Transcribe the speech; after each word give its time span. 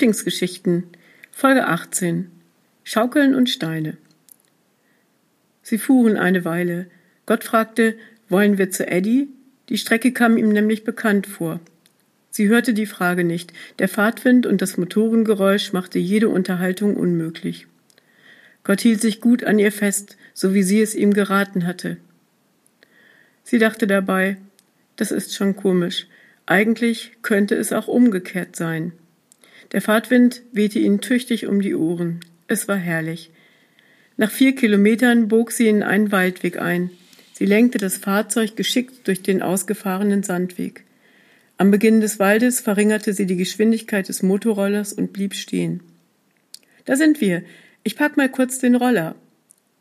Lieblingsgeschichten, 0.00 0.84
Folge 1.30 1.66
18. 1.66 2.30
Schaukeln 2.84 3.34
und 3.34 3.50
Steine. 3.50 3.98
Sie 5.60 5.76
fuhren 5.76 6.16
eine 6.16 6.46
Weile. 6.46 6.86
Gott 7.26 7.44
fragte, 7.44 7.96
wollen 8.30 8.56
wir 8.56 8.70
zu 8.70 8.86
Eddie? 8.86 9.28
Die 9.68 9.76
Strecke 9.76 10.12
kam 10.12 10.38
ihm 10.38 10.48
nämlich 10.48 10.84
bekannt 10.84 11.26
vor. 11.26 11.60
Sie 12.30 12.48
hörte 12.48 12.72
die 12.72 12.86
Frage 12.86 13.24
nicht. 13.24 13.52
Der 13.78 13.88
Fahrtwind 13.90 14.46
und 14.46 14.62
das 14.62 14.78
Motorengeräusch 14.78 15.74
machte 15.74 15.98
jede 15.98 16.30
Unterhaltung 16.30 16.96
unmöglich. 16.96 17.66
Gott 18.64 18.80
hielt 18.80 19.02
sich 19.02 19.20
gut 19.20 19.44
an 19.44 19.58
ihr 19.58 19.70
fest, 19.70 20.16
so 20.32 20.54
wie 20.54 20.62
sie 20.62 20.80
es 20.80 20.94
ihm 20.94 21.12
geraten 21.12 21.66
hatte. 21.66 21.98
Sie 23.44 23.58
dachte 23.58 23.86
dabei, 23.86 24.38
das 24.96 25.10
ist 25.10 25.34
schon 25.34 25.56
komisch. 25.56 26.06
Eigentlich 26.46 27.12
könnte 27.20 27.54
es 27.54 27.74
auch 27.74 27.86
umgekehrt 27.86 28.56
sein. 28.56 28.94
Der 29.72 29.82
Fahrtwind 29.82 30.42
wehte 30.52 30.78
ihnen 30.78 31.00
tüchtig 31.00 31.46
um 31.46 31.60
die 31.60 31.74
Ohren. 31.74 32.20
Es 32.48 32.66
war 32.66 32.76
herrlich. 32.76 33.30
Nach 34.16 34.30
vier 34.30 34.54
Kilometern 34.54 35.28
bog 35.28 35.52
sie 35.52 35.68
in 35.68 35.82
einen 35.82 36.12
Waldweg 36.12 36.60
ein. 36.60 36.90
Sie 37.32 37.46
lenkte 37.46 37.78
das 37.78 37.96
Fahrzeug 37.96 38.56
geschickt 38.56 39.06
durch 39.06 39.22
den 39.22 39.40
ausgefahrenen 39.40 40.22
Sandweg. 40.22 40.84
Am 41.56 41.70
Beginn 41.70 42.00
des 42.00 42.18
Waldes 42.18 42.60
verringerte 42.60 43.12
sie 43.12 43.26
die 43.26 43.36
Geschwindigkeit 43.36 44.08
des 44.08 44.22
Motorrollers 44.22 44.92
und 44.92 45.12
blieb 45.12 45.34
stehen. 45.34 45.80
Da 46.84 46.96
sind 46.96 47.20
wir. 47.20 47.42
Ich 47.82 47.96
pack 47.96 48.16
mal 48.16 48.28
kurz 48.28 48.58
den 48.58 48.74
Roller. 48.74 49.14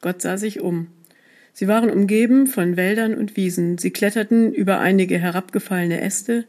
Gott 0.00 0.22
sah 0.22 0.36
sich 0.36 0.60
um. 0.60 0.88
Sie 1.52 1.68
waren 1.68 1.90
umgeben 1.90 2.46
von 2.46 2.76
Wäldern 2.76 3.14
und 3.14 3.36
Wiesen. 3.36 3.78
Sie 3.78 3.90
kletterten 3.90 4.52
über 4.52 4.78
einige 4.78 5.18
herabgefallene 5.18 6.00
Äste, 6.00 6.44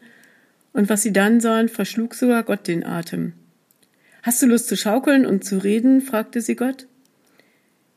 und 0.73 0.89
was 0.89 1.02
sie 1.02 1.14
dann 1.14 1.39
sahen, 1.39 1.69
verschlug 1.69 2.16
sogar 2.16 2.44
Gott 2.44 2.67
den 2.67 2.86
Atem. 2.86 3.33
Hast 4.23 4.41
du 4.41 4.45
Lust 4.45 4.67
zu 4.67 4.77
schaukeln 4.77 5.25
und 5.25 5.44
zu 5.44 5.58
reden? 5.58 6.02
fragte 6.02 6.41
sie 6.41 6.55
Gott. 6.55 6.88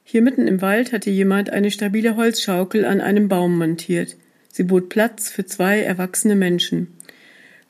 Hier 0.02 0.22
mitten 0.22 0.46
im 0.46 0.60
Wald 0.60 0.92
hatte 0.92 1.10
jemand 1.10 1.50
eine 1.50 1.70
stabile 1.70 2.16
Holzschaukel 2.16 2.84
an 2.84 3.00
einem 3.00 3.28
Baum 3.28 3.58
montiert. 3.58 4.16
Sie 4.50 4.64
bot 4.64 4.88
Platz 4.88 5.30
für 5.30 5.46
zwei 5.46 5.80
erwachsene 5.80 6.36
Menschen. 6.36 6.88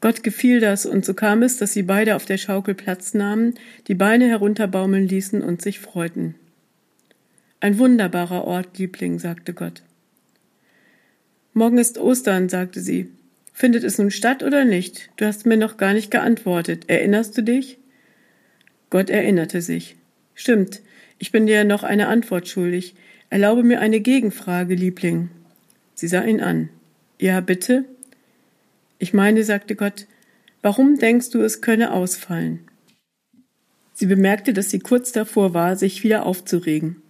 Gott 0.01 0.23
gefiel 0.23 0.61
das, 0.61 0.85
und 0.85 1.05
so 1.05 1.15
kam 1.15 1.43
es, 1.43 1.57
dass 1.57 1.73
sie 1.73 1.83
beide 1.83 2.15
auf 2.15 2.27
der 2.27 2.37
Schaukel 2.37 2.75
Platz 2.75 3.15
nahmen, 3.15 3.55
die 3.89 3.95
Beine 3.95 4.29
herunterbaumeln 4.29 5.09
ließen 5.09 5.41
und 5.43 5.63
sich 5.63 5.81
freuten. 5.81 6.35
Ein 7.61 7.79
wunderbarer 7.79 8.45
Ort, 8.45 8.79
Liebling, 8.79 9.19
sagte 9.19 9.55
Gott. 9.55 9.83
Morgen 11.55 11.79
ist 11.79 11.97
Ostern, 11.97 12.51
sagte 12.51 12.81
sie. 12.81 13.11
Findet 13.57 13.85
es 13.85 13.99
nun 13.99 14.11
statt 14.11 14.43
oder 14.43 14.65
nicht? 14.65 15.11
Du 15.17 15.25
hast 15.25 15.47
mir 15.47 15.57
noch 15.57 15.77
gar 15.77 15.95
nicht 15.95 16.11
geantwortet. 16.11 16.91
Erinnerst 16.91 17.39
du 17.39 17.43
dich? 17.43 17.79
Gott 18.91 19.11
erinnerte 19.11 19.63
sich. 19.63 19.95
Stimmt, 20.35 20.83
ich 21.21 21.31
bin 21.31 21.47
dir 21.47 21.63
noch 21.63 21.85
eine 21.85 22.09
Antwort 22.09 22.49
schuldig. 22.49 22.97
Erlaube 23.31 23.63
mir 23.63 23.81
eine 23.81 24.01
Gegenfrage, 24.01 24.75
Liebling. 24.75 25.31
Sie 25.95 26.09
sah 26.09 26.25
ihn 26.25 26.41
an. 26.41 26.69
Ja, 27.21 27.41
bitte? 27.41 27.85
Ich 28.99 29.15
meine, 29.15 29.45
sagte 29.45 29.77
Gott, 29.77 30.09
warum 30.61 30.99
denkst 30.99 31.31
du, 31.31 31.41
es 31.41 31.61
könne 31.61 31.93
ausfallen? 31.93 32.59
Sie 33.93 34.07
bemerkte, 34.07 34.53
dass 34.53 34.71
sie 34.71 34.81
kurz 34.81 35.13
davor 35.13 35.55
war, 35.55 35.77
sich 35.77 36.03
wieder 36.03 36.27
aufzuregen. 36.27 37.04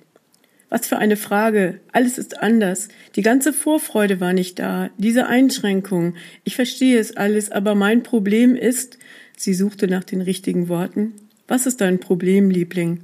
Was 0.71 0.87
für 0.87 0.99
eine 0.99 1.17
Frage. 1.17 1.81
Alles 1.93 2.19
ist 2.19 2.43
anders. 2.43 2.89
Die 3.17 3.23
ganze 3.23 3.53
Vorfreude 3.53 4.21
war 4.21 4.33
nicht 4.33 4.59
da. 4.59 4.91
Diese 4.99 5.27
Einschränkung. 5.27 6.15
Ich 6.43 6.57
verstehe 6.57 6.99
es 6.99 7.17
alles, 7.17 7.51
aber 7.51 7.75
mein 7.75 8.03
Problem 8.03 8.57
ist, 8.57 8.99
sie 9.37 9.55
suchte 9.55 9.87
nach 9.87 10.05
den 10.05 10.21
richtigen 10.21 10.69
Worten. 10.69 11.13
Was 11.47 11.67
ist 11.67 11.81
dein 11.81 12.01
Problem, 12.01 12.51
Liebling? 12.51 13.01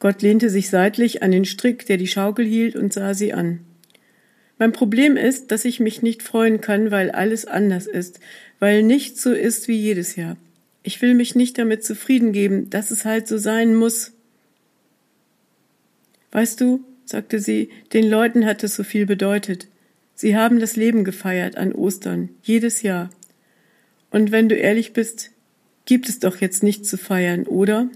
Gott 0.00 0.20
lehnte 0.22 0.50
sich 0.50 0.68
seitlich 0.68 1.22
an 1.22 1.30
den 1.30 1.44
Strick, 1.44 1.86
der 1.86 1.96
die 1.96 2.08
Schaukel 2.08 2.44
hielt, 2.44 2.76
und 2.76 2.92
sah 2.92 3.14
sie 3.14 3.32
an. 3.32 3.60
Mein 4.58 4.72
Problem 4.72 5.16
ist, 5.16 5.50
dass 5.50 5.64
ich 5.64 5.80
mich 5.80 6.02
nicht 6.02 6.22
freuen 6.22 6.60
kann, 6.60 6.90
weil 6.90 7.10
alles 7.10 7.44
anders 7.46 7.86
ist, 7.86 8.20
weil 8.60 8.82
nichts 8.82 9.22
so 9.22 9.32
ist 9.32 9.66
wie 9.66 9.76
jedes 9.76 10.16
Jahr. 10.16 10.36
Ich 10.82 11.00
will 11.00 11.14
mich 11.14 11.34
nicht 11.34 11.58
damit 11.58 11.84
zufrieden 11.84 12.32
geben, 12.32 12.70
dass 12.70 12.90
es 12.90 13.04
halt 13.04 13.26
so 13.26 13.38
sein 13.38 13.74
muss. 13.74 14.12
Weißt 16.34 16.60
du, 16.60 16.84
sagte 17.04 17.38
sie, 17.38 17.70
den 17.92 18.10
Leuten 18.10 18.44
hat 18.44 18.64
es 18.64 18.74
so 18.74 18.82
viel 18.82 19.06
bedeutet. 19.06 19.68
Sie 20.16 20.36
haben 20.36 20.58
das 20.58 20.74
Leben 20.74 21.04
gefeiert 21.04 21.56
an 21.56 21.72
Ostern, 21.72 22.28
jedes 22.42 22.82
Jahr. 22.82 23.08
Und 24.10 24.32
wenn 24.32 24.48
du 24.48 24.56
ehrlich 24.56 24.92
bist, 24.92 25.30
gibt 25.84 26.08
es 26.08 26.18
doch 26.18 26.38
jetzt 26.38 26.64
nichts 26.64 26.90
zu 26.90 26.98
feiern, 26.98 27.44
oder? 27.44 27.88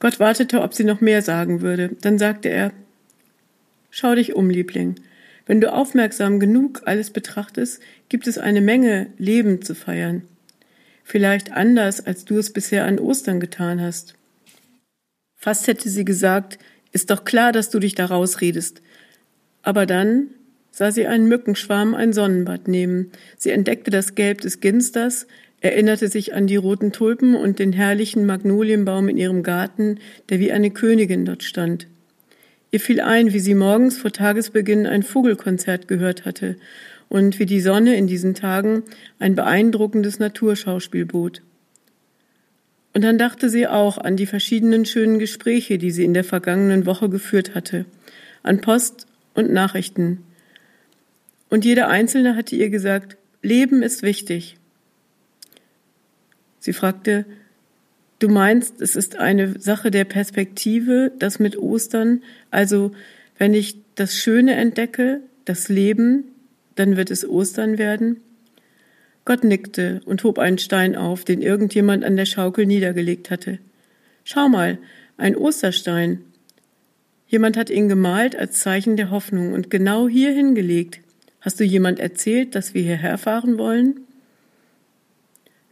Gott 0.00 0.20
wartete, 0.20 0.62
ob 0.62 0.72
sie 0.72 0.84
noch 0.84 1.02
mehr 1.02 1.20
sagen 1.20 1.60
würde. 1.60 1.90
Dann 2.00 2.18
sagte 2.18 2.48
er, 2.48 2.72
Schau 3.90 4.14
dich 4.14 4.34
um, 4.34 4.48
Liebling. 4.48 4.94
Wenn 5.44 5.60
du 5.60 5.70
aufmerksam 5.70 6.40
genug 6.40 6.80
alles 6.86 7.10
betrachtest, 7.10 7.82
gibt 8.08 8.26
es 8.26 8.38
eine 8.38 8.62
Menge 8.62 9.08
Leben 9.18 9.60
zu 9.60 9.74
feiern. 9.74 10.22
Vielleicht 11.04 11.52
anders, 11.52 12.06
als 12.06 12.24
du 12.24 12.38
es 12.38 12.54
bisher 12.54 12.86
an 12.86 12.98
Ostern 12.98 13.38
getan 13.38 13.82
hast. 13.82 14.14
Fast 15.42 15.66
hätte 15.66 15.88
sie 15.88 16.04
gesagt, 16.04 16.60
ist 16.92 17.10
doch 17.10 17.24
klar, 17.24 17.50
dass 17.50 17.68
du 17.68 17.80
dich 17.80 17.96
da 17.96 18.06
rausredest. 18.06 18.80
Aber 19.62 19.86
dann 19.86 20.28
sah 20.70 20.92
sie 20.92 21.08
einen 21.08 21.26
Mückenschwarm 21.26 21.96
ein 21.96 22.12
Sonnenbad 22.12 22.68
nehmen. 22.68 23.10
Sie 23.36 23.50
entdeckte 23.50 23.90
das 23.90 24.14
Gelb 24.14 24.42
des 24.42 24.60
Ginsters, 24.60 25.26
erinnerte 25.60 26.06
sich 26.06 26.32
an 26.32 26.46
die 26.46 26.54
roten 26.54 26.92
Tulpen 26.92 27.34
und 27.34 27.58
den 27.58 27.72
herrlichen 27.72 28.24
Magnolienbaum 28.24 29.08
in 29.08 29.16
ihrem 29.16 29.42
Garten, 29.42 29.98
der 30.28 30.38
wie 30.38 30.52
eine 30.52 30.70
Königin 30.70 31.24
dort 31.24 31.42
stand. 31.42 31.88
Ihr 32.70 32.78
fiel 32.78 33.00
ein, 33.00 33.32
wie 33.32 33.40
sie 33.40 33.56
morgens 33.56 33.98
vor 33.98 34.12
Tagesbeginn 34.12 34.86
ein 34.86 35.02
Vogelkonzert 35.02 35.88
gehört 35.88 36.24
hatte 36.24 36.54
und 37.08 37.40
wie 37.40 37.46
die 37.46 37.60
Sonne 37.60 37.96
in 37.96 38.06
diesen 38.06 38.34
Tagen 38.34 38.84
ein 39.18 39.34
beeindruckendes 39.34 40.20
Naturschauspiel 40.20 41.04
bot. 41.04 41.42
Und 42.94 43.02
dann 43.02 43.18
dachte 43.18 43.48
sie 43.48 43.66
auch 43.66 43.98
an 43.98 44.16
die 44.16 44.26
verschiedenen 44.26 44.84
schönen 44.84 45.18
Gespräche, 45.18 45.78
die 45.78 45.90
sie 45.90 46.04
in 46.04 46.14
der 46.14 46.24
vergangenen 46.24 46.84
Woche 46.84 47.08
geführt 47.08 47.54
hatte, 47.54 47.86
an 48.42 48.60
Post 48.60 49.06
und 49.34 49.50
Nachrichten. 49.52 50.24
Und 51.48 51.64
jeder 51.64 51.88
Einzelne 51.88 52.36
hatte 52.36 52.56
ihr 52.56 52.70
gesagt, 52.70 53.16
Leben 53.42 53.82
ist 53.82 54.02
wichtig. 54.02 54.56
Sie 56.60 56.72
fragte, 56.72 57.24
du 58.18 58.28
meinst, 58.28 58.80
es 58.80 58.94
ist 58.94 59.16
eine 59.16 59.58
Sache 59.58 59.90
der 59.90 60.04
Perspektive, 60.04 61.12
das 61.18 61.38
mit 61.38 61.58
Ostern, 61.58 62.22
also 62.50 62.92
wenn 63.36 63.54
ich 63.54 63.76
das 63.96 64.16
Schöne 64.16 64.54
entdecke, 64.54 65.20
das 65.44 65.68
Leben, 65.68 66.24
dann 66.76 66.96
wird 66.96 67.10
es 67.10 67.28
Ostern 67.28 67.78
werden? 67.78 68.20
Gott 69.24 69.44
nickte 69.44 70.00
und 70.04 70.24
hob 70.24 70.38
einen 70.38 70.58
Stein 70.58 70.96
auf, 70.96 71.24
den 71.24 71.42
irgendjemand 71.42 72.04
an 72.04 72.16
der 72.16 72.26
Schaukel 72.26 72.66
niedergelegt 72.66 73.30
hatte. 73.30 73.58
Schau 74.24 74.48
mal, 74.48 74.78
ein 75.16 75.36
Osterstein. 75.36 76.22
Jemand 77.28 77.56
hat 77.56 77.70
ihn 77.70 77.88
gemalt 77.88 78.34
als 78.34 78.58
Zeichen 78.58 78.96
der 78.96 79.10
Hoffnung 79.10 79.52
und 79.52 79.70
genau 79.70 80.08
hier 80.08 80.32
hingelegt. 80.32 81.00
Hast 81.40 81.60
du 81.60 81.64
jemand 81.64 82.00
erzählt, 82.00 82.54
dass 82.54 82.74
wir 82.74 82.82
hierher 82.82 83.18
fahren 83.18 83.58
wollen? 83.58 84.00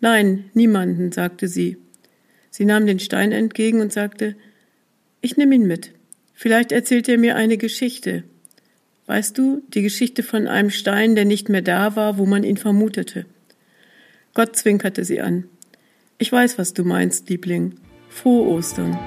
Nein, 0.01 0.45
niemanden, 0.55 1.13
sagte 1.13 1.49
sie. 1.49 1.77
Sie 2.51 2.65
nahm 2.65 2.87
den 2.87 2.99
Stein 2.99 3.33
entgegen 3.33 3.81
und 3.81 3.93
sagte, 3.93 4.35
ich 5.21 5.37
nehme 5.37 5.55
ihn 5.55 5.67
mit. 5.67 5.93
Vielleicht 6.35 6.73
erzählt 6.73 7.09
er 7.09 7.19
mir 7.19 7.37
eine 7.37 7.59
Geschichte. 7.59 8.25
Weißt 9.07 9.37
du, 9.37 9.63
die 9.75 9.83
Geschichte 9.83 10.23
von 10.23 10.47
einem 10.47 10.71
Stein, 10.71 11.15
der 11.15 11.25
nicht 11.25 11.49
mehr 11.49 11.63
da 11.63 11.97
war, 11.97 12.17
wo 12.17 12.27
man 12.27 12.45
ihn 12.45 12.57
vermutete. 12.57 13.27
Gott 14.35 14.57
zwinkerte 14.57 15.05
sie 15.05 15.21
an. 15.21 15.49
Ich 16.19 16.31
weiß, 16.31 16.59
was 16.59 16.75
du 16.75 16.85
meinst, 16.85 17.29
Liebling. 17.29 17.75
Frohe 18.09 18.49
Ostern. 18.49 18.99